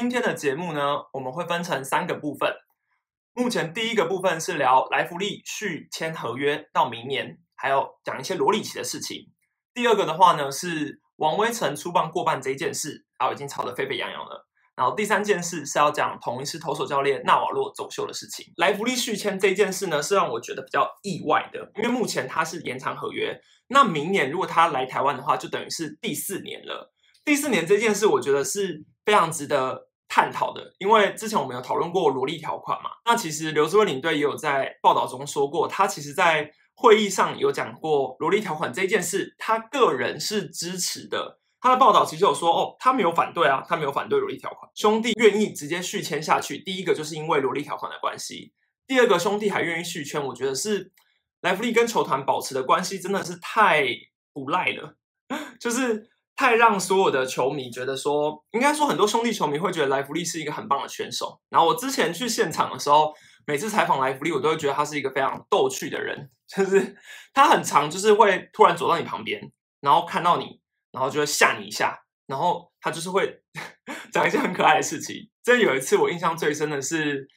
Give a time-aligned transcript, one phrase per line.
[0.00, 2.54] 今天的节目呢，我们会分成三个部分。
[3.34, 9.32] 目前第一个部分是聊莱弗利续签合约到明年，还有讲一些罗里奇的事情。
[9.74, 14.46] 第二个的话呢，是王威成出棒过半这一件事，啊，已经吵得沸沸扬扬了。
[14.76, 18.52] 然后第三件事是要讲同一次投手教练纳瓦洛走秀的事情。
[18.56, 26.94] 莱弗利续签这件事呢，是让我觉得比较意外的，因为目前他是延长合约，那明年如果他来台湾的话，就等于是第四年了。
[27.24, 32.90] 第四年这件事，我觉得是非常值得探讨的，因为之前我们有讨论过萝莉条款嘛。
[33.04, 41.38] 那其实刘志威领队也有在报道中说过，他其实在会议上有讲过萝莉条款这件事，他个人是支持的。
[41.60, 46.58] 他的报道其实有说，哦，他没有反对啊，他没有反对萝莉条款，兄弟愿意直接续签下去。
[46.58, 48.52] 第一个就是因为萝莉条款的关系，
[48.86, 50.92] 第二个兄弟还愿意续签，我觉得是
[51.40, 53.84] 莱弗利跟球团保持的关系真的是太
[54.32, 54.94] 不赖了，
[55.58, 61.40] 就 是太让所有的球迷觉得说，应该说很多兄弟球迷会觉得莱弗利是一个很棒的选手。
[61.50, 63.12] 然后我之前去现场的时候，
[63.44, 66.96] 每次采访莱弗利，我都会觉得他是一个非常逗趣的人， 就是
[67.34, 69.50] 他很长，就是会突然走到你旁边，
[69.80, 70.60] 然后看到你。
[70.90, 71.94] 然后就会吓你一下，
[72.26, 73.42] 然后他就是会
[74.10, 75.28] 讲一些很可爱的事情。
[75.44, 77.28] 真有一次我印象最深的是，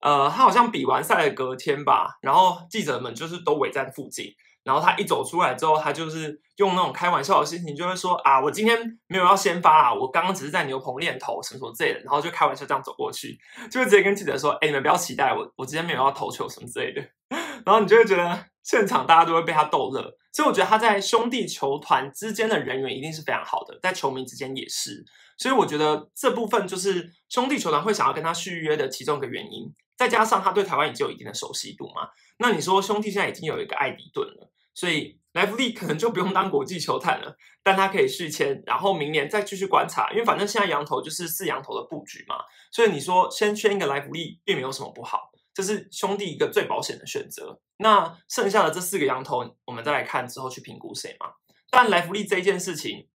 [0.00, 4.32] 呃，他好像比完赛的隔天吧，然后记者们就是都围在附近，
[4.64, 13.38] 然后他一走出来之后，他就是用那种开玩笑的心情，就会说啊，我今天没有要先发啊，我刚刚只是在牛棚练投什么什么之类的，然后就开玩笑这样走过去，
[13.70, 17.02] 就会直接跟记者说，哎，你们不要期待我，我今天没有要投球什么之类的，
[17.64, 20.16] 然后你就会觉得现场大家都会被他逗乐。
[20.32, 25.04] 所以我觉得他在兄弟球团之间的人缘一定是非常好的，在球迷之间也是。
[25.36, 29.72] 所以我觉得这部分就是兄弟球团会想要跟他续约的其中一个原因。
[29.96, 42.36] 再加上他对台湾已经有一定的熟悉度嘛，那你说兄弟现在已经有一个艾迪顿了，所以莱弗利可能就不用当国际球探了，但他可以续签，然后明年再继续观察，因为反正现在羊头就是四羊头的布局嘛，
[42.72, 45.30] 所以你说先签一个莱弗利并没有什么不好。
[45.54, 47.60] 这是兄弟一个最保险的选择。
[47.76, 51.28] 那剩下的这四个羊头，我们再来看之后去评估谁嘛。
[51.70, 53.08] 但莱弗利这件事情，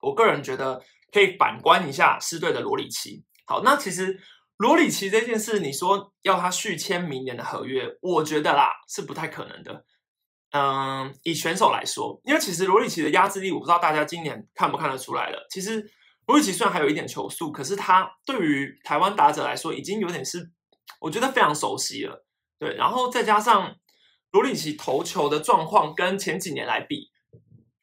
[0.00, 3.24] 我个人觉得可以反观一下狮队的罗里奇。
[3.46, 4.20] 好，那其实
[4.56, 9.84] 罗里奇这件事，你说要他续签明年的合约，我觉得啦是不太可能的。
[10.52, 15.46] 嗯，以选手来说，因为其实罗里奇的压制力，我不知道大家今年看不看得出来了。
[15.50, 15.90] 其实
[16.26, 20.50] 罗里奇虽然还有一点球速，可是他对于台湾打者来说，已经有点是。
[21.00, 22.24] 我觉得非常熟悉了，
[22.58, 23.76] 对，然后再加上
[24.30, 27.10] 罗里奇投球的状况跟前几年来比，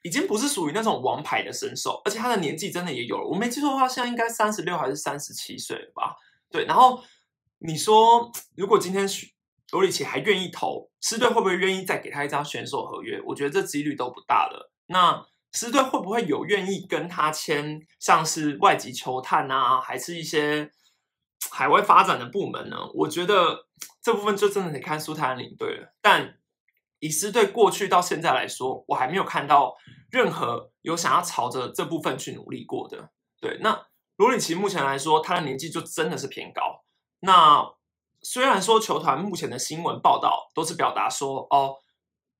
[0.01, 6.15] 已经不是属于那种王牌的身手，而且他的年纪真的也有了，我没记错的话，现在应该三十六还是三十七岁了吧？
[6.49, 7.03] 对，然后
[7.59, 9.07] 你说如果今天
[9.73, 13.21] 罗里奇还愿意投，狮队会不会愿意再给他一张选手合约？
[13.25, 14.71] 我觉得这几率都不大了。
[14.85, 20.71] 那狮队会不会有愿意跟他签，像是外籍球探啊，还是一些？
[21.51, 22.77] 海外发展的部门呢？
[22.93, 23.67] 我觉得
[24.01, 25.93] 这部分就真的得看苏泰安领队了。
[26.01, 26.37] 但
[26.99, 29.75] 以狮队过去到现在来说，我还没有看到
[30.09, 33.11] 任何有想要朝着这部分去努力过的。
[33.41, 36.61] 对，那罗里奇目前来说，他的年纪就真的是偏高。
[37.19, 37.61] 那
[38.23, 41.75] 虽然说球团目前的新闻报道都是表达说，哦，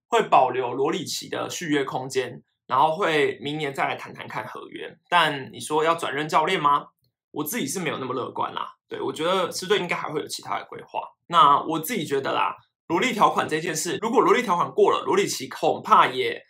[0.08, 4.98] 会保留罗里奇的续约空间，然后会明年再来谈谈看合约。
[5.10, 6.88] 但你说要转任教练吗？
[7.32, 8.76] 我自己是没有那么乐观啦。
[8.88, 11.02] 对，我觉得狮队应该还会有其他的规划。
[11.28, 12.56] 那我自己觉得啦，
[12.88, 16.44] 萝莉条款这件事，如果萝莉条款过了，罗里奇恐怕也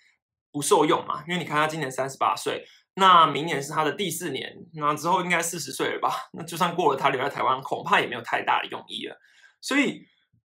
[0.52, 1.24] 不受用嘛。
[1.28, 2.66] 因为你看他今年三十八岁，
[2.96, 6.30] 那明年是他的第四年，那之后应该四十岁了吧？
[6.34, 9.18] 那就算过了，他留在台湾恐怕也没有太大的用意了。
[9.62, 10.06] 所以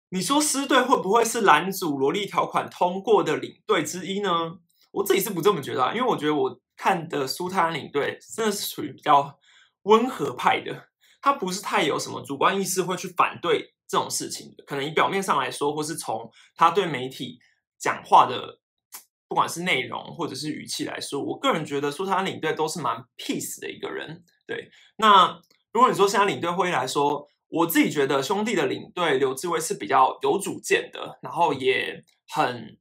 [0.10, 4.58] 你说狮队会不会是拦阻萝莉条款通过的领队之一呢？
[4.92, 9.40] 我自己是不这么觉得，啊因为我觉得我看的苏泰安领队真的是属于比较
[9.84, 10.90] 温和派的。
[11.22, 14.64] 他不是太有什么主观意识，会去反对这种事情的。
[14.66, 17.40] 可能以表面上来说，或是从他对媒体
[17.80, 18.60] 讲话的，
[19.34, 24.24] 不管是内容或者是语气来说，我个人觉得说他领队都是蛮 peace 的一个人。
[24.46, 25.42] 对，那
[25.72, 32.78] 如果你说现在领队会议来说，我自己觉得兄弟的领队刘志威是比较有主见的，然后也很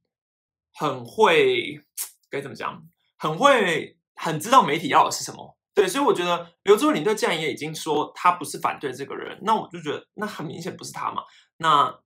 [0.75, 1.81] 很会
[2.29, 2.83] 该怎么讲，
[3.17, 5.57] 很会很知道媒体要的是什么。
[5.73, 11.23] 对，所以我觉得刘志伟领队既然也已经说他不是反对这个人，那我就觉得那很明显不是他嘛。
[11.57, 11.99] 那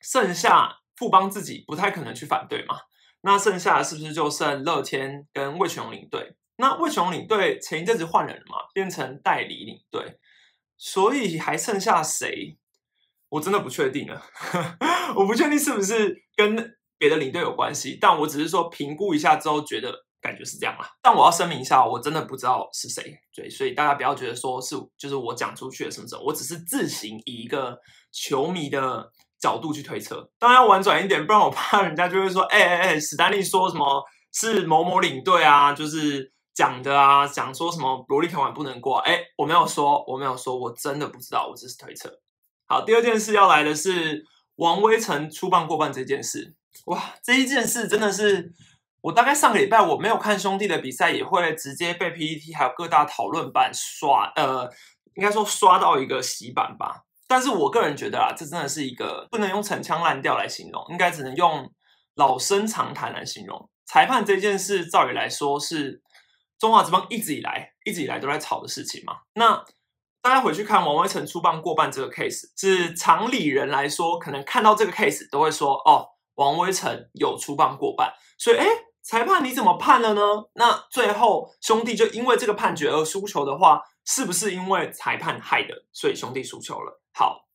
[0.00, 2.78] 剩下富邦自己不太可能去反对嘛。
[3.24, 6.36] 那剩下是不是就剩乐天跟魏全龙领队？
[6.56, 10.18] 那魏全龙领队前一阵子换人了嘛，变成代理领队，
[10.76, 12.56] 所以还剩下谁？
[13.30, 14.22] 我真的不确定了。
[15.16, 20.04] 我不确定是不是跟别的领队有关系，但我只是说评估一下之后觉得。
[20.24, 20.88] 感觉是这样啦。
[21.02, 27.78] 但我要声明一下，我真的不知道是谁，对，所以大家不要觉得说是就是我讲出去的什么什么，我只是自行以一个
[28.10, 29.12] 球迷的
[29.44, 30.26] 角度去推测。
[30.38, 34.02] 当然要婉转一点，不然我怕人家就会说，哎哎哎，史丹利说什么
[34.32, 42.10] 是某某领队啊，就是讲的啊，讲说什么萝莉条款不能过，哎，我没有说，我没有说，我真的不知道，我只是推测。
[42.66, 44.24] 好，第二件事要来的是
[44.56, 46.54] 王威成出棒过半这件事。
[46.86, 48.50] 哇，这一件事真的是
[49.02, 54.68] 我大概上个礼拜我没有看兄弟的比赛，也会直接被 PPT 还有各大讨论版刷，呃，
[55.16, 57.02] 应该说刷到一个洗版吧。
[57.26, 61.70] 但是我个人觉得啊，这真的是一个不能用陈腔滥调来形容，应该只能用
[62.14, 63.70] 老生常谈来形容。
[63.86, 66.02] 裁判这件事，照理来说是
[66.58, 69.18] 中华职棒一直以来一直以来都在吵的事情嘛。
[69.34, 69.64] 那
[70.22, 78.66] 大家回去看王威成出棒过半这个 case，是常理人来说，可能看到这个 case 都会说，哦，王威成有出棒过半，所以，哎，
[79.02, 80.22] 裁判你怎么判了呢？
[80.54, 87.02] 那最后兄弟就因为这个判决而输球的话，是不是因为裁判害的，所以兄弟输球了？
[87.14, 87.46] 好，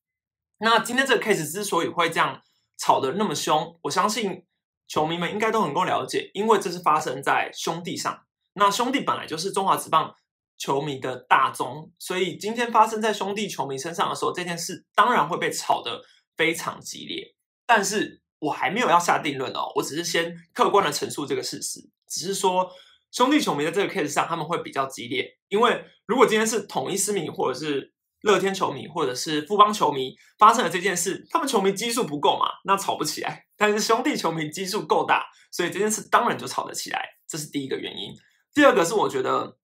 [0.58, 2.42] 那今天这个 case 之所以会这样
[2.78, 4.46] 吵得那么凶，我相信
[4.88, 10.16] 球迷们应该都能够了解，因为这是发生在兄弟上，那兄弟本来就是中华职棒。
[10.62, 16.02] 球迷的大宗，所以今天发生在兄弟球迷身上的时候，这件事当然会被炒得
[16.36, 17.34] 非常激烈。
[17.66, 22.70] 但是我还没有要下定论哦，我只是先客观的陈述这个事实，只是说
[23.10, 33.46] 兄弟球迷在这个 case 上他们会比较激烈，因为如果今天是统一思迷或者是乐天球迷或者是富邦球迷发生了这件事，他们球迷基数不够嘛，那吵不起来。
[33.58, 38.14] 但是兄弟球迷基数够大，所以这件事当然就吵得起来，这是第一个原因。
[38.54, 39.58] 第二个是我觉得。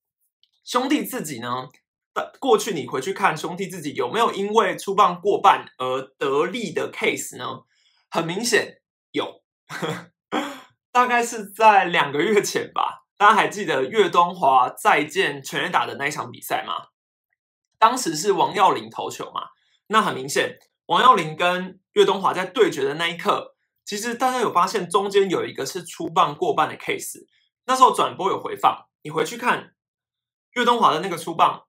[0.67, 1.69] 兄弟自己呢？
[2.39, 7.45] 过去你回去看兄弟自己有没有因为出棒过半而得利的 case 呢？
[8.09, 8.81] 很明显
[9.11, 9.43] 有，
[10.91, 13.05] 大概是在两个月前吧。
[13.15, 16.73] 大家还记得岳东华再见全垒打的那一场比赛吗？
[17.85, 19.43] 当时是王耀林投球嘛？
[19.89, 23.53] 那很明显，王耀林跟岳东华在对决的那一刻，
[23.85, 27.27] 其实大家有发现中间有一个是出棒过半的 case。
[27.67, 29.75] 那时候转播有回放，你回去看。
[30.53, 31.65] 岳东华的那个出棒，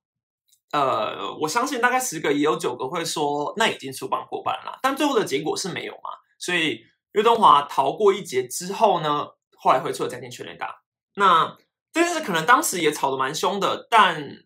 [0.72, 6.08] 呃，我相信大概十个也有九个会说那已经出棒过半了，但最后的结果是没有嘛？
[6.38, 6.80] 所以
[7.12, 9.26] 岳东华逃过一劫之后呢，
[9.58, 10.82] 后来回出了再见全垒打。
[11.16, 11.58] 那
[11.92, 14.44] 这件事可能当时也吵得蛮凶的，但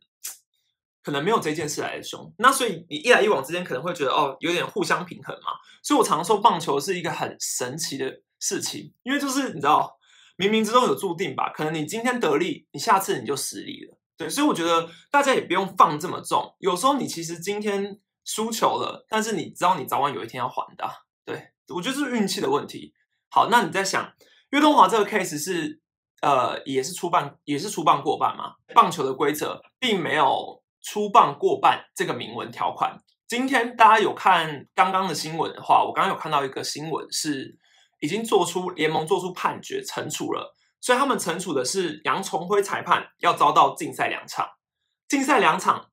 [1.02, 2.32] 可能没有这件事来的凶。
[2.38, 5.52] 那所以你一来一往之间可能会觉得哦，有点互相平衡嘛。
[5.82, 9.96] 所以我常说棒球是一个很神奇的事情，因为就是你知道
[10.36, 11.50] 冥冥之中有注定吧？
[11.54, 13.98] 可能你今天得利，你下次你就失利了。
[14.16, 16.54] 对，所以我觉得大家也不用放这么重。
[16.58, 20.86] 有时候你其实今天输球了，但是你知道你早晚有一天要还的。
[21.24, 22.92] 对我觉得是运气的问题。
[23.30, 24.12] 好，那你在想
[24.50, 25.80] 岳东华这个 case 是
[26.20, 28.54] 呃也是出棒也是出棒过半嘛？
[28.74, 32.98] 棒球的规则并没有出棒过半这个明文条款。
[33.28, 37.58] 今天大家有看刚刚的新闻的话，我刚刚有看到一个新闻是
[38.00, 40.56] 已经做出联盟做出判决惩处了。
[40.80, 44.48] 所以他们惩处的是杨崇辉裁判要遭到禁赛两场，
[45.06, 45.90] 禁赛两场，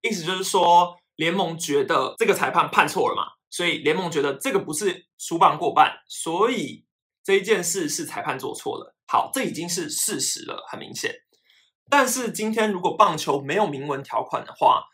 [0.00, 6.86] 意思就是说联盟觉得这个裁判判错了嘛，所以联盟觉得这个不是输棒过半，所以
[7.22, 8.96] 这一件事是裁判做错了。
[9.06, 11.14] 好，这已经是事实了，很明显。
[11.90, 14.84] 但是今天如果棒球没有明文条款的话，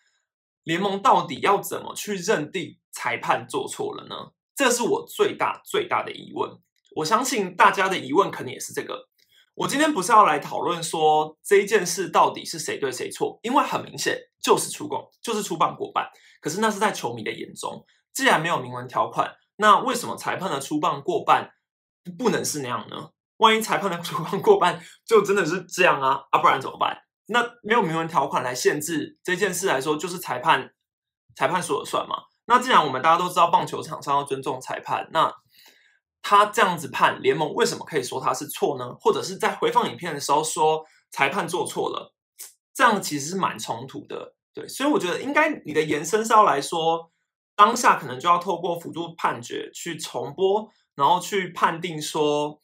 [0.65, 4.33] 联盟到底要怎么去认定裁判做错了呢？
[4.55, 6.59] 这是我最大最大的疑问。
[6.97, 9.09] 我相信大家的疑问肯定也是这个。
[9.55, 16.09] 我今天不是要来讨论说这一件事到底是谁对谁错，因为很明显就是出棒，就是出棒过半。
[16.41, 21.53] 可是那是在球迷的眼中，既然没有明文条款，那为什么裁判的出棒过半
[22.19, 23.11] 不能是那样呢？
[23.39, 26.21] 万一裁判的出棒过半 就真的是这样啊？
[26.31, 26.97] 啊，不然怎么办？
[27.27, 30.73] 那没有明文条款来限制这件事来说，就是裁判
[31.35, 32.17] 裁判说了算嘛？
[32.47, 35.35] 那既然我们大家都知道棒球场上要尊重裁判，那。
[36.21, 38.93] 他这样子判联盟为什么可以说他是错呢？
[39.01, 42.13] 或者是在回放影片的时候说裁判做错了，
[42.75, 44.35] 这样其实是蛮冲突的。
[44.53, 47.11] 对，所以我觉得应该你的延伸是要来说，
[47.55, 52.61] 当下可能就要透过辅助判决去重播，然后去判定说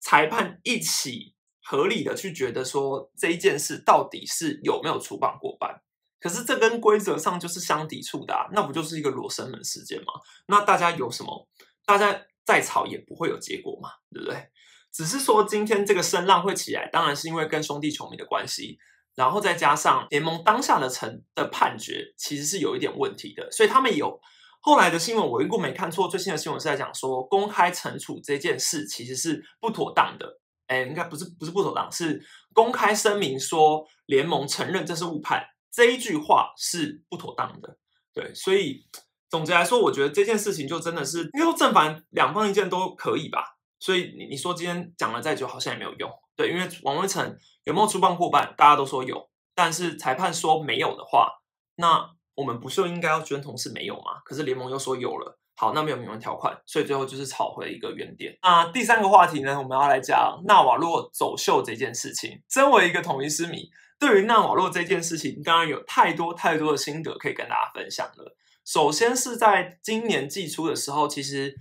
[0.00, 5.80] 裁判一起合理的去觉得说这一件事到底是有没有出棒过半。
[6.18, 10.14] 可是这跟规则上就是相抵触的，那不就是一个罗生门事件吗？
[10.46, 11.48] 那大家有什么？
[11.86, 12.26] 大家。
[12.42, 14.48] 再吵也不会有结果嘛，对不对？
[14.90, 18.76] 只是说今天这个声浪会起来，当然是因为跟兄弟球迷的关系，
[19.14, 24.20] 然后再加上联盟当下的成的判决其实是有一点问题的，所以他们有
[24.60, 30.38] 后来的新闻，我如果没看错，最新的新闻是在讲说公开惩处这件事其实是不妥当的。
[30.66, 37.76] 哎，应该不是不是不妥当，是公开声明说联盟承认这是误判，这一句话是不妥当的。
[38.14, 38.86] 对，所以
[39.28, 43.56] 总结来说，我觉得这件事情就真的是，因为正反两方意见都可以吧。
[43.80, 46.08] 所以你你说今天讲了再久，好像也没有用。
[46.36, 51.40] 对，因为王威成有没有出棒过半，大家都说有，但是裁判说没有的话，
[51.76, 54.20] 那我们不是应该要捐同是没有吗？
[54.24, 55.38] 可是联盟又说有了。
[55.56, 58.34] 好，那没有明文条款，所以最后就是吵回一个原点。
[58.40, 62.40] 那第三个话题呢，我们要来讲纳瓦洛走秀这件事情。
[62.48, 63.68] 身为一个统一师迷，
[63.98, 68.34] 对于纳瓦洛这件事情，当然有太多太多的心得可以跟大家分享了。
[68.64, 71.54] 首先是在今年季初的时候，其实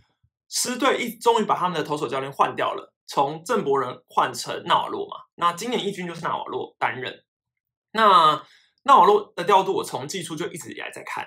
[0.47, 5.17] 师队一终于把他们的投手教练换掉了，从郑伯仁换成纳瓦洛嘛。
[5.35, 7.25] 那今年一军就是纳瓦洛担任。
[7.91, 8.41] 那
[8.89, 11.23] 那网络的调度，我从季初就一直以来在看。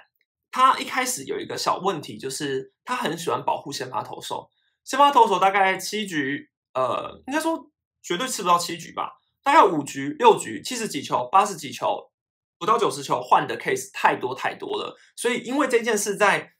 [0.51, 4.51] 他一开始有一个小问题，就是他很喜欢保护先发投手。
[4.83, 7.71] 先发投手大概七局，呃，应该说
[8.03, 9.13] 绝对吃不到七局吧，
[9.45, 12.11] 大概五局、六局、七十几球、八十几球，
[12.59, 14.97] 不到九十球换的 case 太多太多了。
[15.15, 16.51] 所以因为这件事在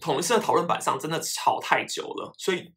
[0.00, 2.74] 同一次的讨论板上真的吵太久了，所以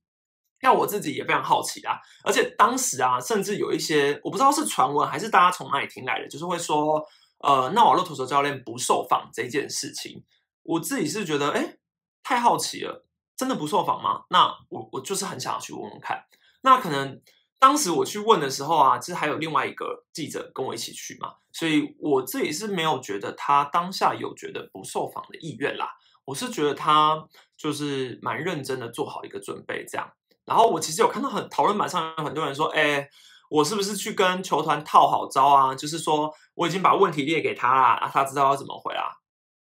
[0.60, 1.98] 让我自己也非常好奇啊。
[2.26, 7.02] 而且当时啊，甚至有一些我不知道是传闻还是大家从哪里听来的，就是会说。
[7.40, 10.24] 呃，纳瓦洛投手教练不受访这件事情，
[10.64, 11.78] 我自己是觉得，哎，
[12.24, 14.24] 太好奇了，真的不受访吗？
[14.32, 16.26] 那我我就是很想要去问问看。
[16.62, 17.22] 那可能
[17.60, 25.96] 当时我去问的时候啊，其实还有另外一个记者跟我一起去嘛，所以我自己是没有觉得他当下有觉得不受访的意愿啦。
[26.26, 30.12] 我是觉得他就是蛮认真的做好一个准备这样。
[30.44, 33.08] 然后我其实有看到很讨论板上有很多人说，哎。
[33.50, 35.74] 我是不是去跟球团套好招啊？
[35.76, 39.12] 就是说我已经把问题列给他啦，啊，他知道要怎么回啦。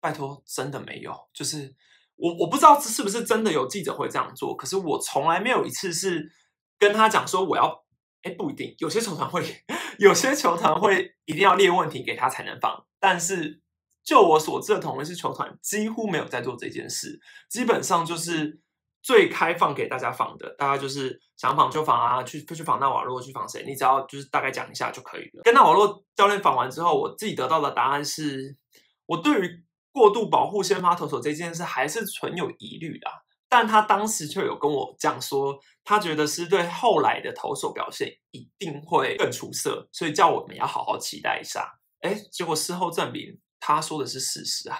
[0.01, 1.13] 拜托，真的没有。
[1.33, 1.73] 就是
[2.15, 6.31] 我我不知道是不是真的有记者会这样做，可是我从来没有一次是
[6.77, 7.83] 跟他讲说我要，
[8.23, 9.63] 哎，不一定，有些球团会，
[9.97, 12.85] 有些球团会一定要列问题给他才能放。
[12.99, 13.61] 但是
[14.03, 17.19] 就我所知的同一是球团几乎没有在做这件事，
[17.49, 18.61] 基本上就是。
[19.01, 25.41] 最开放给大家访的，大家就是想访就访啊，去去访纳瓦洛，去访谁，你只要就是大概讲一下就可以了。
[25.43, 28.57] 跟纳瓦洛教练访完之后，我自己得到的答案是，
[29.05, 29.63] 我对于
[29.93, 33.07] 过度保护先发投手这件事还是存有疑虑的。
[33.47, 41.79] 但他当时却有跟我讲说，他觉得是对后来的投手表现一定会更出色，所以叫我们要好好期待一下。
[42.01, 44.77] 哎，结果事后证明他说的是事实啊，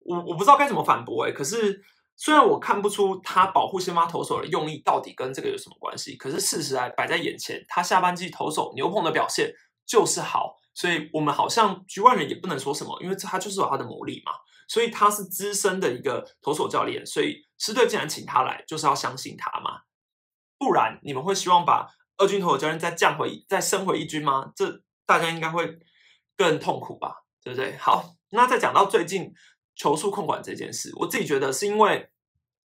[0.00, 1.82] 我我不知道该怎么反驳哎，可是。
[2.20, 9.54] 虽然我看不出他保护先发投手的用意到底跟这个有什么关系，可是事实还摆在眼前，他下半季投手牛棚的表现
[9.86, 14.32] 就是好，所以我们好像局外人也不能说什么，因为他就是有他的魔力嘛。
[14.66, 19.82] 所以他是资深的一个投手教练，所以师队既然请他来，就是要相信他嘛。
[20.58, 24.50] 不然你们会希望把二军投手教练再降回、再升回一军吗？
[24.56, 25.78] 这大家应该会
[26.36, 27.76] 更痛苦吧，对不对？
[27.78, 29.32] 好，那再讲到最近。
[29.78, 32.10] 球速控管这件事，我自己觉得是因为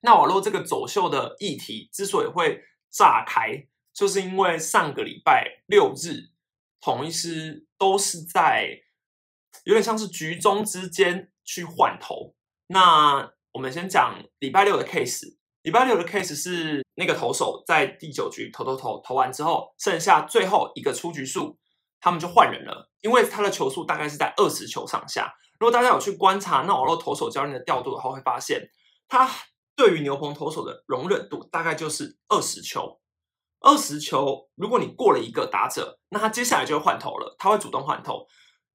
[0.03, 6.29] 纳瓦洛这个走秀的议题之所以会炸开，就是因为上个礼拜六日，
[6.81, 8.83] 统一师都是在
[9.65, 12.35] 有点像是局中之间去换头。
[12.67, 21.59] 那我们先讲礼拜六的 case，礼拜六的 case 是那个投手在第九局投投投投完之后，剩下最后一个出局数，
[22.01, 25.35] 他们就换人了，因为他的球速大概是在二十球上下。
[25.59, 28.71] 如果大家有去观察那网络投手教练的调度的话，会发现
[29.09, 29.29] 他
[29.75, 33.01] 对于牛棚投手的容忍度大概就是二十球。
[33.61, 38.25] 二十球，如果你过了一个打者，那他接下来就会换头了，他会主动换头。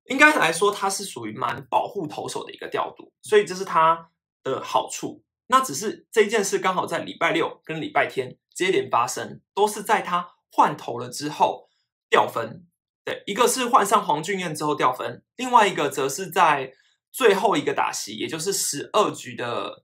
[0.10, 4.10] 应该来说，他是属于蛮保护投手的一个调度，所以这是他
[4.44, 5.24] 的好处。
[5.48, 11.70] 那只是这一件事刚好在礼拜六跟礼拜天接连发生，都是在他换头了之后
[12.10, 12.68] 掉分。
[13.06, 16.72] 对，一个是换上黄俊彦之后掉分，另外一个则是在
[17.12, 19.84] 最后一个打席，也就是十二局的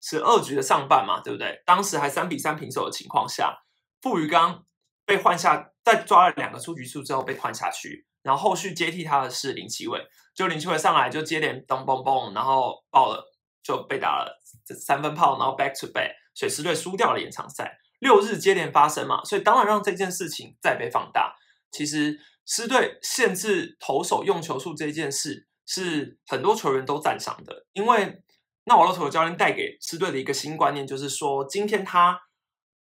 [0.00, 1.62] 十二局的上半嘛，对不对？
[1.64, 3.60] 当时还三比三平手的情况下，
[4.02, 4.66] 傅余刚
[5.06, 17.78] 被换下，在抓了两个出局数之后被换下去，然后后续接替他的是林奇伟，就林奇伟上来就接连咚嘣嘣，然后爆了，就被打了三分炮，然后 back to back，水狮队输掉了延长赛。
[18.00, 21.36] 六日接连发生嘛，所以当然让这件事情再被放大。
[21.70, 22.18] 其实。
[22.50, 27.66] 狮队限制投手用球数这件事，是很多球员都赞赏的。
[27.74, 28.22] 因为
[28.64, 32.18] 那瓦洛投手教练带给狮队的一个新观念，就是说，今天他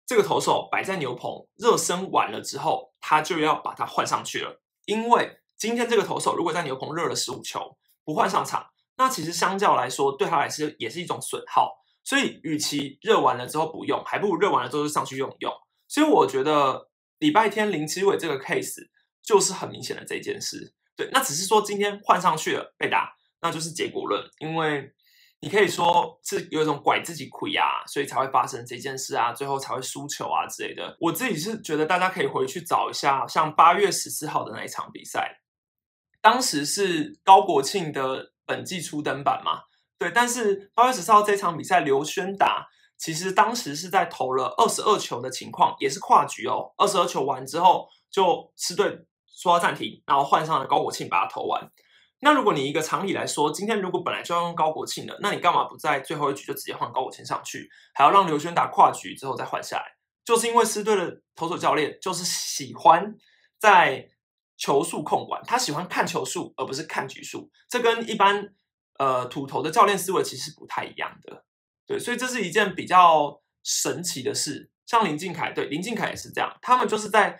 [0.06, 4.62] 这个投手摆在牛棚热身完了之后，他就要把它换上去了。
[4.84, 11.72] 因为今天这个投手如果在牛棚热了十五球不换上场，那其实相较来说，对他来说也是一种损耗。
[12.04, 15.52] 所以，与其热完了之后不用，还不如热完了之后就上去用一用。
[15.88, 16.88] 所以，我觉得。
[17.18, 18.88] 礼拜天林奇伟这个 case
[19.26, 20.72] 就是很明显的这件事。
[20.96, 24.90] 对，那只是说今天换上去了被打，那就是结果论，因为
[25.40, 30.96] 你可以说是有一种拐自己亏啊，所以才会发生这件事啊，最后才会输球啊之类的。
[30.98, 35.42] 我自己是觉得大家可以回去找一下，像八月十四号的那一场比赛，
[36.22, 39.64] 当时是高国庆的本季初登板嘛，
[39.98, 49.04] 对，但是八月十四号这场比赛刘轩达其实当时是在投了二十二球的情况，也是跨局哦，二十二球完之后就吃对。
[49.52, 51.70] 要暂停，然后换上了高国庆把它投完。
[52.20, 59.84] 那如果你一个常理来说，今天如果本来就要用高国庆的，那你干嘛不在最后一局就直接换高国庆上去，还要让刘轩打跨局之后再换下来？
[60.24, 63.14] 就是因为师队的投手教练就是喜欢
[63.58, 64.08] 在
[64.56, 68.54] 球速控管，他喜欢看球速而不是看局数，这跟一般
[68.98, 71.44] 呃土头的教练思维其实不太一样的。
[71.86, 74.70] 对，所以这是一件比较神奇的事。
[74.86, 77.38] 像林敬凯，对林敬凯也是这样，他们就是在。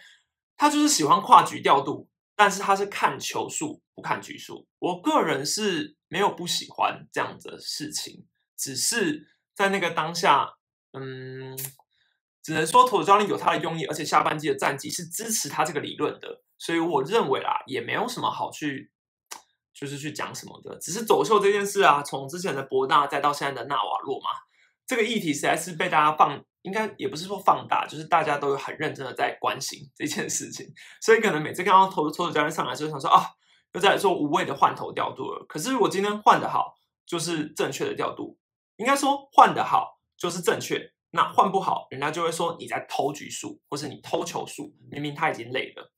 [0.57, 4.67] 他就是喜欢跨局调度，但是他是看球数不看局数。
[4.79, 10.55] 我个人是没有不喜欢这样的事情，只是在那个当下，
[10.93, 11.57] 嗯，
[12.43, 18.91] 只能说投手教练有他的用意，而且下半季的战绩是支持他这个理论的，所以我认为啦，也没有什么好去，
[19.75, 20.79] 就是去讲什么的。
[20.79, 24.31] 只是走秀这件事啊，从之前的博纳再到现在的纳瓦洛嘛，
[24.87, 26.45] 这个议题实在是被大家放。
[26.67, 30.67] 应该也不是说放大，就是大家都有很认真的在关心这件事情，
[31.01, 33.25] 所以可能每次看到投投手教练上来，就想说啊，
[33.73, 35.47] 又在做无谓的换头调度了。
[35.49, 36.75] 可是如果今天换的好，
[37.07, 38.37] 就是正确的调度，
[38.79, 45.93] 应该说换的好就是正确，那换不好，人家就会说你在偷局数，或是你偷球数，明明他已经累了。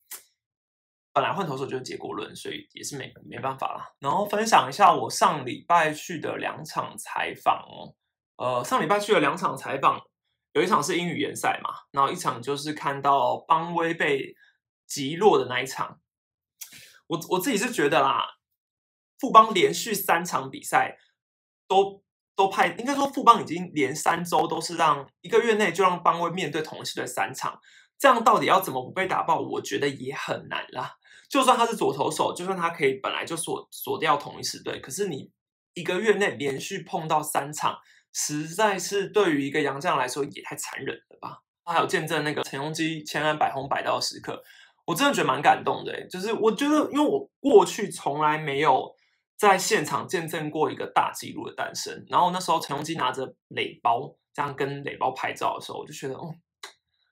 [1.15, 3.97] 本来换投手就是结果论，所以也是没没办法了。
[4.01, 7.97] 然后分享一下我上礼拜去的两场采访哦，
[8.37, 9.99] 呃，上礼拜去了两场采访。
[10.59, 14.35] 有一场是英语联赛嘛，然后一场就是看到邦威被
[14.89, 16.01] 击落的那一场。
[17.07, 18.39] 我我自己是觉得啦，
[19.21, 20.99] 富邦连续三场比赛
[21.69, 22.03] 都
[22.35, 27.61] 都派，应该说富邦已经连三周都是让一个月内就让邦威面对同一队三场，
[27.97, 29.39] 这样到底要怎么不被打爆？
[29.39, 30.97] 我觉得也很难啦。
[31.29, 35.31] 就算他是左投手，就算他可以本来就锁锁掉同一支队，可是你
[35.75, 37.79] 一个月内连续碰到三场。
[38.13, 41.43] 实在是对于一个洋将来说也太残忍了吧！
[41.65, 44.43] 他还有见证那个陈庸基千安百红百道的时刻，
[44.87, 46.07] 我真的觉得蛮感动的。
[46.09, 48.95] 就是我觉得，因为我过去从来没有
[49.37, 52.07] 在现场见证过一个大纪录的诞生。
[52.09, 56.35] 然后那时候陈庸基拿着垒包这样跟垒包拍照的时候，我就觉得，哦，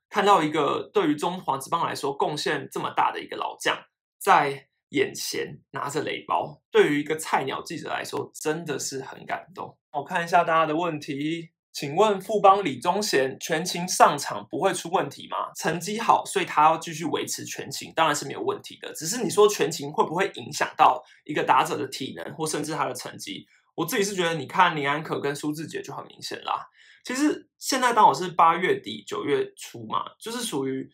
[0.08, 3.76] 看到一个对于中华职棒来说贡献这么大的一个老将
[4.18, 9.76] 在眼前拿着垒包，对于一个菜鸟记者来说，真的是很感动。
[9.96, 15.50] 我看一下大家的问题，请问富邦李宗贤全勤上场不会出问题吗？
[15.56, 18.92] 成绩好，所以他要继续维持全勤，当然是没有问题的。
[18.92, 23.46] 只是你说全勤会不会影响到一个打者的体能或甚至他的成绩？
[23.74, 26.68] 我自己是觉得，你看林安可跟苏志杰就很明显啦。
[27.02, 30.90] 其实现在当我是八月底九月初嘛，就是属于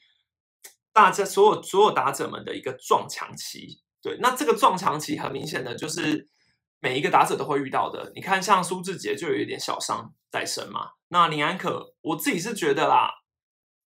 [0.93, 3.81] 大家所有所有打者们的一个撞墙期。
[4.01, 6.29] 对，那这个撞墙期很明显的就是。
[6.83, 10.91] 每一个打者都会遇到的，你看像苏志杰就有一点小伤在身嘛。
[11.11, 13.09] 那林安可，我自己是觉得啦，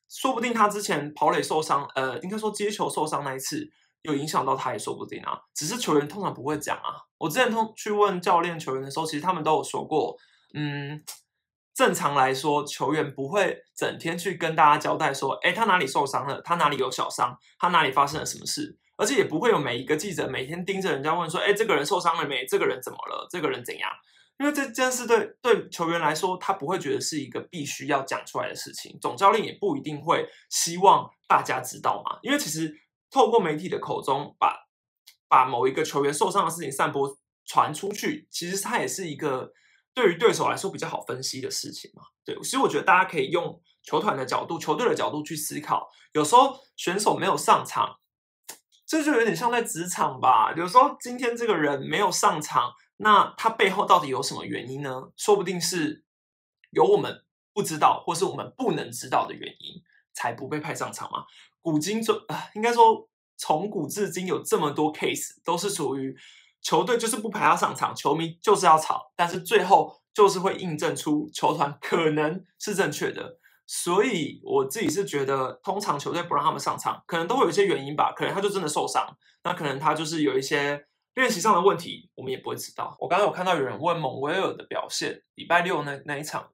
[0.10, 3.70] 说不定他之前跑垒受伤，呃，应该说接球受伤那一次
[4.04, 5.38] 有影响到他也说不定啊。
[5.54, 6.96] 只是球员通常不会讲啊。
[7.18, 10.16] 我之前通去问教练球员的时候，其实他们都有说过，
[10.54, 11.04] 嗯，
[11.74, 18.78] 正常来说球员不会整天去跟大家交代说，哎，他哪里受伤了，他哪里有小伤，他哪里发生了什么事。
[18.98, 22.46] 而且也不会有每一个记者每天盯着人家问说：“哎，这个人受伤了没？
[22.46, 23.28] 这个人怎么了？
[23.30, 23.90] 这个人怎样？”
[24.38, 28.98] 因为这件事对对球员来说，他不会觉得是一个必须要讲出来的事情。
[29.00, 32.20] 总教练也不一定会希望大家知道嘛。
[32.22, 32.74] 因为其实
[33.10, 34.68] 透过媒体的口中把
[35.30, 39.54] 把某一个球员受伤的事情散播传出去，其实他也是一个
[39.94, 42.04] 对于对手来说比较好分析的事情嘛。
[42.26, 45.90] 对，其实我觉得大家可以用球团的角度、球队的角度去思考。
[46.12, 47.98] 有时候选手没有上场。
[48.86, 50.54] 这就有点像在职场吧。
[50.56, 55.10] 有时候今天这个人没有上场，那他背后到底有什么原因呢？
[55.16, 56.04] 说不定是
[56.70, 59.82] 有我们不知道，或是我们不能知道的原因，
[60.14, 61.26] 才不被派上场嘛。
[61.62, 66.16] 古今中啊，应该说从古至今有这么多 case，都是属于
[66.62, 73.40] 球队就是不派他上场，球迷就是要吵，但是最后就是会印证出球团可能是正确的。
[73.68, 78.14] 所以我自己是觉得，通常球队不让他们上场，可能都会有一些原因吧。
[78.16, 82.96] 可能他就真的受伤，那可能他就是有一些练习上的问题，我们也不会知道。
[83.00, 86.52] 我刚刚有看到有人问蒙威尔的表现，礼拜六那那一场，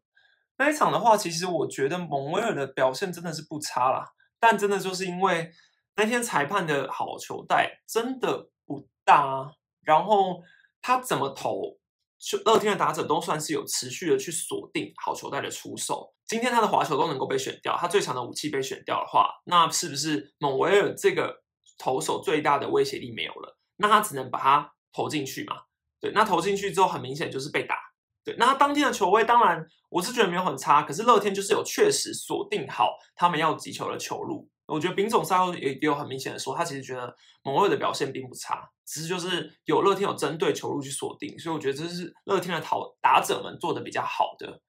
[0.57, 4.13] 那一场的话，其实我觉得蒙威尔的表现真的是不差啦。
[4.39, 5.51] 但真的就是因为
[5.97, 10.41] 那天裁判的好球带真的不大，然后
[10.81, 11.77] 他怎么投，
[12.17, 16.13] 就乐天的打者都算是有持续的去锁定好球带的出手。
[16.31, 21.43] 今天他的滑球都能够被选掉，他最强的武器被选掉的话，那是不是蒙维尔这个
[21.77, 23.57] 投手最大的威胁力没有了？
[23.75, 25.57] 那他只能把它投进去嘛？
[25.99, 27.75] 对，那投进去之后，很明显就是被打。
[28.23, 34.47] 对，那他当天的球位，当然我是觉得没有很差，可是乐天就是有确实锁定好他们要击球的球路。
[34.67, 37.13] 我觉得丙总赛后也也有很明显的说，他其实觉得
[37.43, 44.61] 蒙威尔的表现并不差，只是就是有乐天有针对球路去锁定，所以我觉得这是乐天的讨打者们做的比较好的。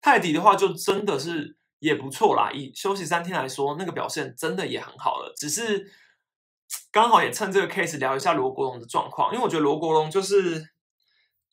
[0.00, 5.90] 泰迪的话就真的是也不错啦，以休息三天来说，那个表现真的也很好了，只是
[6.90, 10.70] 刚好也趁这个 case 聊一下罗国龙的状况，因为我觉得罗国龙就是。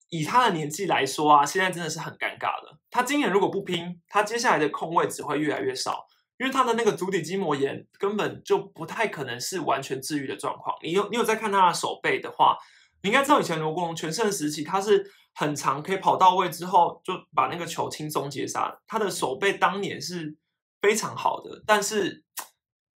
[0.10, 2.78] 以他的年纪来说啊，现在真的是很尴尬的。
[2.90, 6.08] 他今年如果不拼，他接下来的空位只会越来越少，
[6.38, 10.74] 因为他的那个足底筋膜炎根本就不太可能是完全治愈的状况。
[10.82, 12.58] 你有你有在看他的手背的话，
[13.04, 20.36] 你应该知道以前罗国荣全盛时期，他是很长可以跑到位之后就把那个球轻松截杀，他的手背当年是
[20.82, 21.64] 非常好的。
[21.66, 22.24] 但是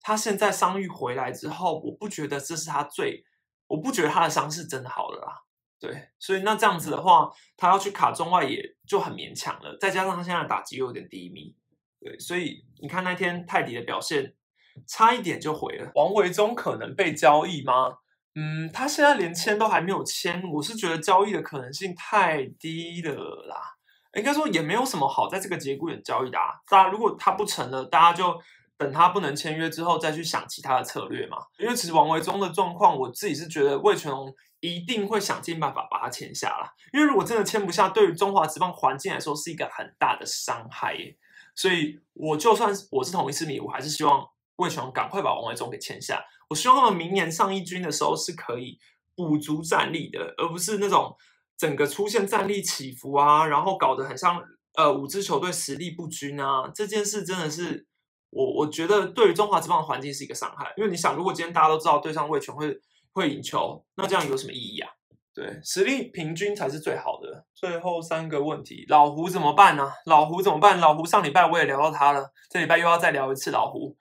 [0.01, 3.25] 他现在伤愈回来之后，我不觉得这是他最，
[3.67, 5.43] 我不觉得他的伤是真的好了啦。
[5.81, 9.77] 对，所以那这样子的话，他要去卡中外也就很勉强了。
[9.81, 11.55] 再加上他现在打击又有点低迷，
[12.01, 14.35] 对，所以你看那天泰迪的表现，
[14.89, 15.93] 差一点就毁了。
[15.95, 17.99] 王维忠可能被交易吗？
[18.39, 23.13] 嗯，他现在连签都还没有签，我是觉得交易的可能性太低了
[23.49, 23.57] 啦。
[24.15, 26.55] 应该说也没有什么好在这个节骨眼交易的啊。
[26.69, 28.41] 大家如果他不成了，大家就
[28.77, 31.39] 等他不能签约之后再去想其他的策略嘛。
[31.59, 34.33] 因为其实王维忠的状况，我自己是觉得魏全龙。
[34.61, 41.17] 一定会想尽办法把它签下了，因为如果真的签不下，对于中华职棒环境来说是一个很大的伤害耶。
[41.55, 46.25] 所以，我就算我是同一次迷，我还是希望魏权赶快把王维忠给签下。
[46.49, 48.79] 我希望他们明年上一军的时候是可以
[49.17, 51.17] 补足战力的，而不是那种
[51.57, 54.41] 整个出现战力起伏啊，然后搞得很像
[54.75, 56.71] 呃五支球队实力不均啊。
[56.75, 57.87] 这件事真的是
[58.31, 62.79] 我我觉得对于中华职棒的环境是一个伤害，因为你想，如果今天大家都知道对上魏权会。
[63.11, 64.89] 会赢球，那这样有什么意义啊？
[65.35, 67.45] 对，实力平均才是最好的。
[67.53, 69.91] 最后三个问题，老胡怎么办呢？
[70.07, 70.79] 老胡怎么办？
[70.79, 73.97] 老胡上礼拜我也聊到他了，这礼拜又要再聊一次老胡。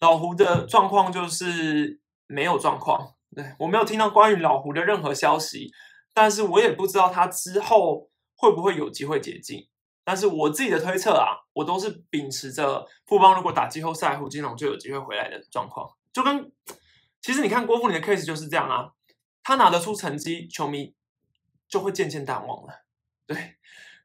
[0.00, 5.72] 老胡的状况就是没有状况，对我没有听到关于老胡的任何消息，
[6.12, 9.68] 但是我也不知道他之后会不会有机会解禁。
[10.04, 16.52] 但是我自己的推测啊，我都是秉持着富邦如果打季后赛，胡金龙就有机会回来的状况，就跟。
[17.22, 18.92] 其实你看郭富林的 case 就是这样啊，
[19.42, 20.94] 他拿得出成绩，球迷
[21.68, 22.84] 就会渐渐淡忘了。
[23.26, 23.56] 对，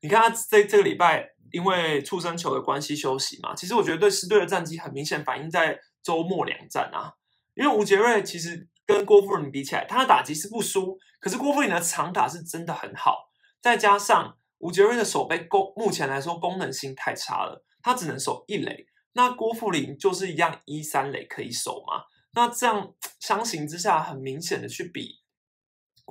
[0.02, 7.14] 你看他这这个礼拜因为出生球的关系休息嘛，其实我觉得对狮队的战绩很明显反映在周末两战啊。
[7.54, 13.30] 因为吴杰瑞其实跟郭富林比起来，他的打击是不输，可是郭富林的长打是真的很好，
[13.62, 22.04] 再加上吴杰瑞的手背功目前来说功能性太差了，他只能守一垒，那郭富林就是一样一三垒可以守嘛？
[22.34, 25.21] 那这样 相形之下，很明显的去比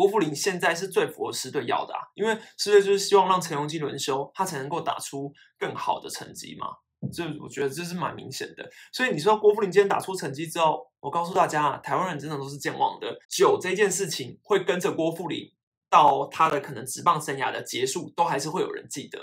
[0.00, 6.68] 郭富林现在是最符合师队要的啊，因为师队就是希望让陈荣基轮休，他才能够打出更好的成绩嘛。
[7.12, 8.66] 这我觉得这是蛮明显的。
[8.94, 15.52] 所以你说郭富林今天打出成绩之后，我告诉大家啊，台湾人真的都是健忘的，酒这件事情会跟着郭富林
[15.90, 19.18] 到他的可能职棒生涯的结束，都还是会有人记得。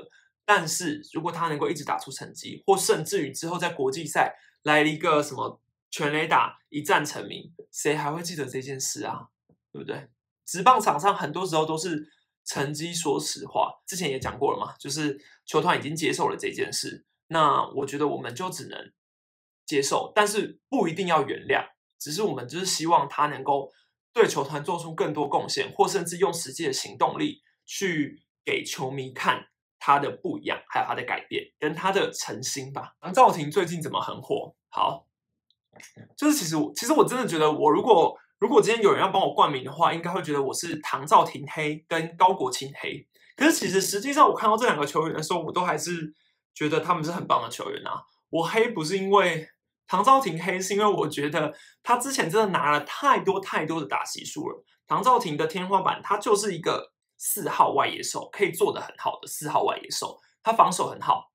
[0.45, 5.59] 但是如果他能够一直打出成绩，或甚至于之后在国际赛来了一个什么？
[5.89, 9.29] 全雷打一战成名，谁还会记得这件事啊？
[9.71, 10.07] 对不对？
[10.47, 12.09] 直棒场上很多时候都是
[12.45, 18.91] 成绩说实话，之前也讲过了嘛，就是球团已经接受了这件事，那我觉得我们就只能
[19.65, 21.67] 接受，但是不一定要原谅，
[21.99, 23.71] 只是我们就是希望他能够
[24.13, 32.95] 对球团做出更多贡献，或甚至用实际的行动力去给球迷看他的不一样，还有他的改变跟他的诚心吧。
[33.03, 34.55] 杨兆廷最近怎么很火？
[34.69, 35.05] 好。
[36.17, 43.07] 就是其实我其实我真的觉得，我如果如果今天有人要帮我冠名的话，应该会觉得我是唐兆廷黑跟高国庆黑。
[43.35, 46.13] 可是其实实际上我看到这两个球员的时候，我都还是
[46.53, 48.03] 觉得他们是很棒的球员啊。
[48.29, 49.49] 我黑不是因为
[49.87, 54.63] 唐兆廷黑，是因为我觉得他之前真的拿了太多太多的打席数了。
[54.85, 60.19] 唐兆廷的天花板，他就是一个四号外野手，可以做的很好的四号外野手。
[60.43, 61.31] 他防守很好，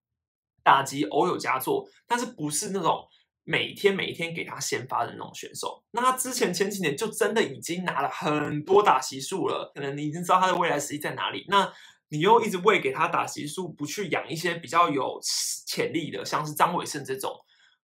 [0.63, 3.09] 打击偶有佳作，但是不是那种。
[3.45, 11.45] 每天每一天给他先发的那种选手，那他之前前几年就真的已经拿了很多打席数了，可能你已经知道他的未来实力在哪里。
[11.49, 11.73] 那
[12.09, 15.19] 你又一直喂给他打席数，不去养一些比较有
[15.67, 17.35] 潜力的，像是张伟胜这种，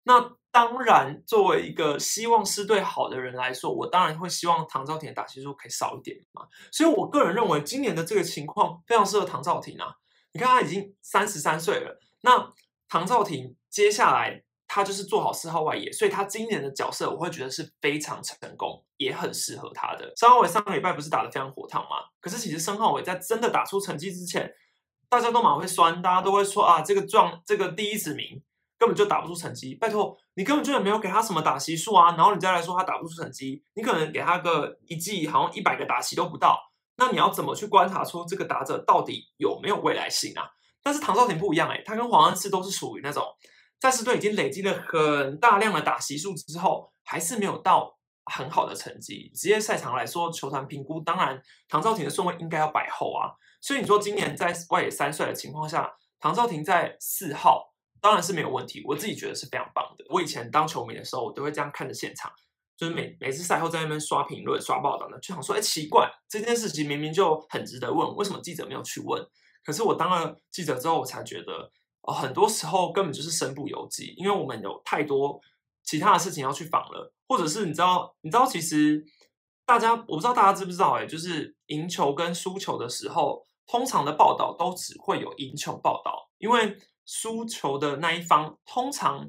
[0.03, 6.47] 那当然，作为一个希望师队好的人来说，我当然会希望唐兆廷的打席数可以少一点嘛。
[6.73, 9.89] 所以我个人认为，今年的这个情况非常适合唐兆廷啊。
[10.33, 12.53] 你看他已经三十三岁了，那
[12.89, 20.13] 唐兆廷接下来他就是做好四号外野，所以他今年的角色我会觉得是非常成功，也很适合他的。
[20.17, 21.97] 申浩伟上个礼拜不是打得非常火烫吗？
[22.21, 24.53] 可是其实申浩伟在真的打出成绩之前，
[25.09, 28.43] 大家都蛮会酸，大家都会说啊，这个壮这个第一指名
[28.79, 29.75] 根本就打不出成绩。
[29.75, 36.59] 拜托，你根本就没有给他什么打席数啊，然后你再来说他打不出成绩，你可能给他个一季好像一百个打席都不到。
[36.97, 40.51] 那你要怎么去观察出这个打者到底有没有未来性啊？
[40.83, 43.23] 但是唐少廷不一样哎，他跟黄恩赐都是属于那种
[43.79, 49.31] 在士队已经累积了很大量的打席数之后，还是没有到很好的成绩。
[49.35, 53.31] 职业赛场来说，球团评估当然唐少廷的顺位应该要摆后啊。
[53.61, 60.05] 所以你说今年在外野三帅的情况下，唐少廷在四号当然是没有问题，我自己觉得是非常棒的。
[60.09, 62.31] 我以前当球迷的时候，我都会这样看着现场。
[62.77, 69.27] 就是每每次赛后在那边刷评论、刷报道呢，就想说：哎，奇怪，这件事情明明就很值得问，为什么记者没有去问？
[69.65, 71.73] 可是我当了记者之后，我才觉得，
[72.07, 75.41] 哦，很多时候根本就是身不由己，因为我们有太多
[75.83, 79.05] 其他的事情要去访了，或者是你知道，你知道，其实
[79.65, 89.29] 大家我不知道大家知不知道，哎，就是赢球跟输球的时候，通常的报道都只会有赢球报道，因为输球的那一方通常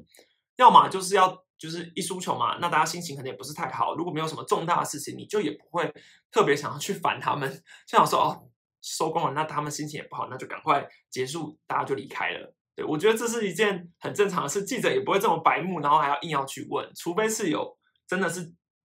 [0.56, 1.44] 要么就是要。
[1.58, 3.96] 就是一输球嘛，那大家心情可能也不是太好。
[3.96, 5.92] 如果没有什么重大的事情，你就也不会
[6.30, 7.50] 特别想要去烦他们。
[7.84, 8.48] 就想说哦，
[8.80, 12.54] 收工了，那他们心情也不好，那就赶快结束，大家就离开了。
[12.78, 18.52] 对我觉得这是一件很正常的事，记者也不会这么白目，然后还要硬要去问，除非是有真的是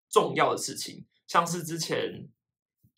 [0.09, 2.29] 重要的事情，像是之前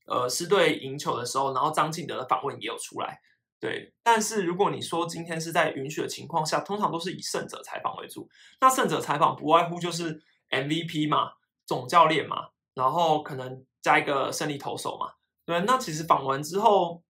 [0.05, 3.19] 呃狮队赢球的时候，然后张敬德的访问也有出来。
[3.59, 8.29] 对，但是如果你说今天是在允许的情况下，通常都是以胜者采访为主。
[8.61, 11.33] 那胜者采访不外乎就是 MVP 嘛，
[11.65, 15.15] 总教练嘛，然后可能加一个胜利投手嘛。
[15.47, 17.03] 对，那其实访完之后，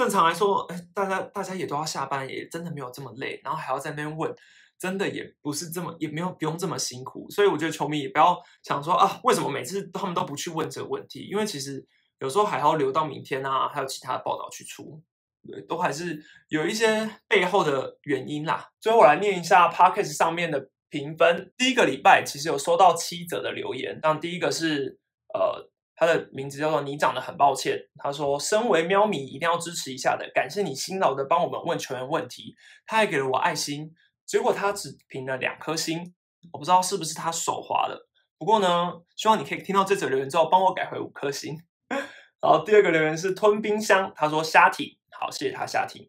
[0.00, 4.34] 正常来说，哎，大家大家也都要下班，也真的没有这么累，然后还要在那边问，
[4.78, 7.28] 真的也不是这么，也没有不用这么辛苦。
[7.28, 11.28] 所以我觉得球迷也不要想说啊，为什么每次他们都不去问这个问题？
[11.30, 11.86] 因为其实
[12.18, 15.02] 有时候还要留到明天啊，还有其他的报道去出。
[15.46, 18.70] 对，都还是有一些背后的原因啦。
[18.80, 21.52] 最后我来念一下 Podcast 上面的评分。
[21.58, 24.98] 第一个礼拜其实有收到七则的留言，但第一个是
[25.34, 25.68] 呃，
[26.00, 27.78] 他的名字叫做你长得很抱歉。
[27.96, 32.56] 他说，身为喵迷一定要支持一下的，感谢你辛劳的帮我们问球员问题。
[32.86, 36.14] 他还给了我爱心，结果他只评了两颗星，
[36.52, 38.08] 我不知道是不是他手滑了。
[38.38, 41.62] 不过呢，希望你可以听到这则留言之后，帮我改回五颗星。
[42.40, 44.98] 然后第二个留言是吞冰箱，他说虾体。
[45.10, 46.08] 好，谢谢他下听。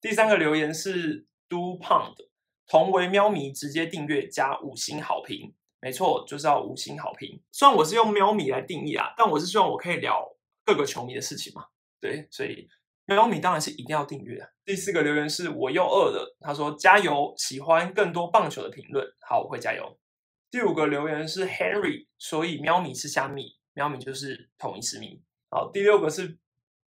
[0.00, 2.14] 第三个留言是 Do Pound，
[2.68, 5.54] 同为喵迷，直接订阅加五星好评。
[5.84, 7.38] 没错，就是要五星好评。
[7.52, 10.26] 虽然我是用喵米来定义啊，但我是希望我可以聊
[10.64, 11.66] 各个球迷的事情嘛。
[12.00, 12.66] 对，所以
[13.04, 14.42] 喵米当然是一定要订阅。
[14.64, 19.06] 第四个留言是我又饿了，他说加油，喜欢更多棒球的评论。
[19.28, 19.98] 好，我会加油。
[20.50, 25.22] 第五个留言是 Henry，所以喵米是虾米，喵米就是同一是米。
[25.50, 26.38] 好，第六个是。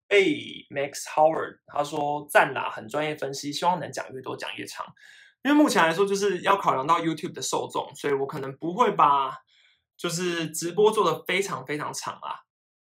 [0.08, 0.22] A
[0.70, 4.86] Max Howard，他说赞啦，很专业分析，希望能讲越多讲越长。
[5.46, 9.32] 因为目前来说，就是要考量到 YouTube 的受众，所以我可能不会把
[9.96, 12.34] 就是直播做的非常非常长啊。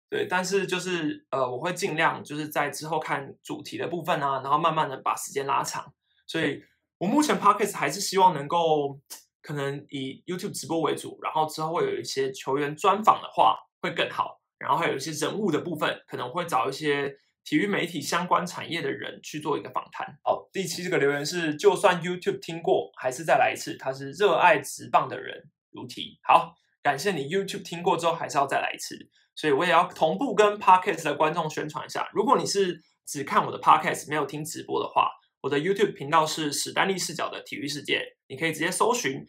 [0.09, 5.93] 对，但是就是呃，我会尽量就是在之后看主题的部分啊，然后慢慢的把时间拉长。
[6.25, 6.63] 所以
[6.97, 9.01] 我目前 Podcast 还是希望能够
[9.41, 14.39] 可能以 YouTube 直播为主，然后之后会有一些球员专访的话会更好。
[14.57, 17.13] 然后还有一些人物的部分，可能会找一些
[17.45, 20.17] 体育媒体相关产业的人去做一个访谈。
[20.23, 23.77] 好，第七个留言是：就算 YouTube 听过，还是再来一次。
[23.77, 26.19] 他是热爱直棒的人，如题。
[26.23, 28.97] 好，感谢你 YouTube 听过之后，还是要再来一次。
[29.35, 39.23] 所以我也要同步跟 Podcast 的观众宣传一下：如果你是只看我的 Podcast 没有听直播的话，我的 YouTube 频道是史丹利视角的体育世界，你可以直接搜寻，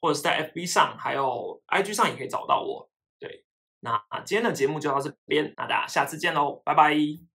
[0.00, 2.90] 或者是在 FB 上，还有 IG 上也可以找到我。
[3.18, 3.46] 对
[3.80, 7.31] 那今天的节目就到这边，那大家下次见喽，拜拜。